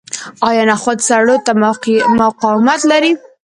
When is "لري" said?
2.91-3.11